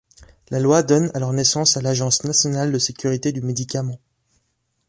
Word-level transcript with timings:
La 0.49 0.59
loi 0.59 0.81
donne 0.81 1.11
alors 1.13 1.31
naissance 1.31 1.77
à 1.77 1.81
l’Agence 1.83 2.23
nationale 2.23 2.71
de 2.71 2.79
sécurité 2.79 3.31
du 3.31 3.41
médicament. 3.43 3.99